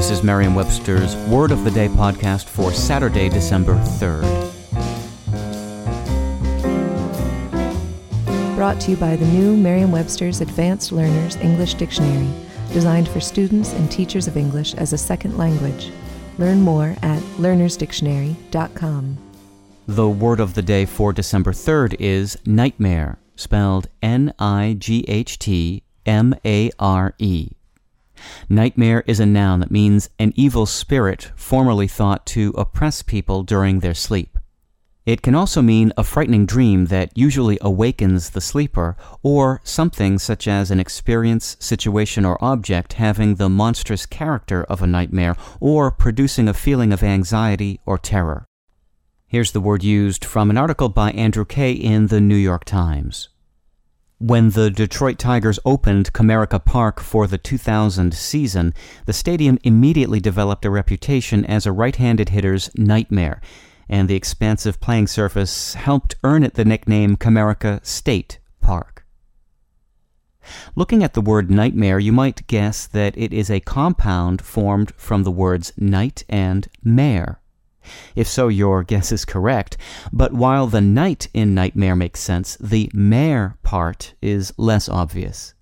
[0.00, 4.24] This is Merriam-Webster's Word of the Day podcast for Saturday, December 3rd.
[8.56, 12.30] Brought to you by the new Merriam-Webster's Advanced Learners English Dictionary,
[12.72, 15.90] designed for students and teachers of English as a second language.
[16.38, 19.18] Learn more at learnersdictionary.com.
[19.86, 25.38] The word of the day for December 3rd is nightmare, spelled N I G H
[25.38, 27.50] T M A R E.
[28.48, 33.80] Nightmare is a noun that means an evil spirit formerly thought to oppress people during
[33.80, 34.38] their sleep.
[35.06, 40.46] It can also mean a frightening dream that usually awakens the sleeper, or something such
[40.46, 46.48] as an experience, situation, or object having the monstrous character of a nightmare, or producing
[46.48, 48.46] a feeling of anxiety or terror.
[49.26, 53.30] Here's the word used from an article by Andrew Keh in the New York Times.
[54.20, 58.74] When the Detroit Tigers opened Comerica Park for the 2000 season,
[59.06, 63.40] the stadium immediately developed a reputation as a right handed hitter's nightmare,
[63.88, 69.06] and the expansive playing surface helped earn it the nickname Comerica State Park.
[70.76, 75.22] Looking at the word nightmare, you might guess that it is a compound formed from
[75.22, 77.39] the words night and mare.
[78.14, 79.76] If so, your guess is correct.
[80.12, 85.54] But while the night in nightmare makes sense, the mare part is less obvious.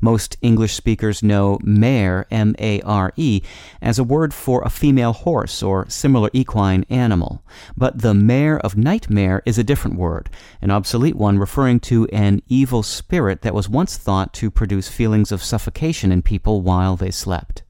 [0.00, 3.40] Most English speakers know mare, M A R E,
[3.80, 7.42] as a word for a female horse or similar equine animal.
[7.76, 10.28] But the mare of nightmare is a different word,
[10.60, 15.32] an obsolete one referring to an evil spirit that was once thought to produce feelings
[15.32, 17.61] of suffocation in people while they slept.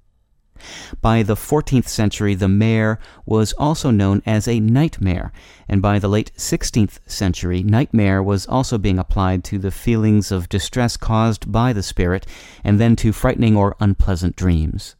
[1.00, 5.32] By the 14th century, the mare was also known as a nightmare,
[5.68, 10.48] and by the late 16th century, nightmare was also being applied to the feelings of
[10.48, 12.26] distress caused by the spirit,
[12.62, 14.96] and then to frightening or unpleasant dreams.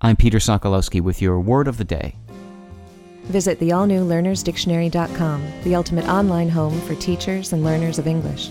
[0.00, 2.16] I'm Peter Sokolowski with your word of the day.
[3.24, 8.50] Visit the all new learnersdictionary.com, the ultimate online home for teachers and learners of English.